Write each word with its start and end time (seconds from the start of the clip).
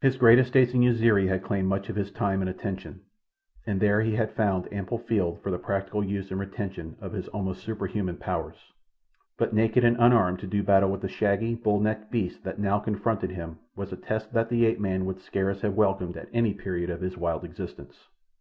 His 0.00 0.16
great 0.16 0.38
estates 0.38 0.72
in 0.72 0.82
Uziri 0.82 1.26
had 1.26 1.42
claimed 1.42 1.66
much 1.66 1.88
of 1.88 1.96
his 1.96 2.12
time 2.12 2.40
and 2.42 2.48
attention, 2.48 3.00
and 3.66 3.80
there 3.80 4.02
he 4.02 4.14
had 4.14 4.30
found 4.30 4.72
ample 4.72 4.98
field 4.98 5.40
for 5.42 5.50
the 5.50 5.58
practical 5.58 6.04
use 6.04 6.30
and 6.30 6.38
retention 6.38 6.94
of 7.00 7.12
his 7.12 7.26
almost 7.26 7.64
superhuman 7.64 8.18
powers; 8.18 8.54
but 9.36 9.52
naked 9.52 9.82
and 9.82 9.96
unarmed 9.98 10.38
to 10.38 10.46
do 10.46 10.62
battle 10.62 10.92
with 10.92 11.00
the 11.00 11.08
shaggy, 11.08 11.56
bull 11.56 11.80
necked 11.80 12.08
beast 12.12 12.44
that 12.44 12.60
now 12.60 12.78
confronted 12.78 13.32
him 13.32 13.58
was 13.74 13.92
a 13.92 13.96
test 13.96 14.32
that 14.32 14.48
the 14.48 14.64
ape 14.64 14.78
man 14.78 15.06
would 15.06 15.18
scarce 15.20 15.62
have 15.62 15.74
welcomed 15.74 16.16
at 16.16 16.28
any 16.32 16.54
period 16.54 16.88
of 16.88 17.00
his 17.00 17.16
wild 17.18 17.42
existence. 17.42 18.06